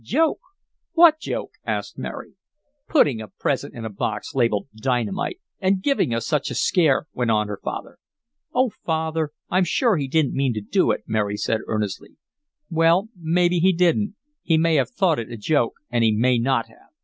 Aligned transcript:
"Joke! 0.03 0.39
What 0.93 1.19
joke?" 1.19 1.51
asked 1.63 1.99
Mary. 1.99 2.33
"Putting 2.89 3.21
a 3.21 3.27
present 3.27 3.75
in 3.75 3.85
a 3.85 3.89
box 3.91 4.33
labeled 4.33 4.67
Dynamite, 4.75 5.39
and 5.59 5.83
giving 5.83 6.11
us 6.11 6.25
such 6.25 6.49
a 6.49 6.55
scare," 6.55 7.05
went 7.13 7.29
on 7.29 7.47
her 7.47 7.59
father. 7.63 7.99
"Oh, 8.51 8.71
Father, 8.83 9.29
I'm 9.51 9.63
sure 9.63 9.97
he 9.97 10.07
didn't 10.07 10.33
mean 10.33 10.55
to 10.55 10.61
do 10.61 10.89
it!" 10.89 11.01
Mary 11.05 11.37
said, 11.37 11.59
earnestly. 11.67 12.17
"Well, 12.67 13.09
maybe 13.15 13.59
he 13.59 13.71
didn't! 13.73 14.15
He 14.41 14.57
may 14.57 14.73
have 14.73 14.89
thought 14.89 15.19
it 15.19 15.31
a 15.31 15.37
joke, 15.37 15.73
and 15.91 16.03
he 16.03 16.11
may 16.11 16.39
not 16.39 16.67
have! 16.67 16.77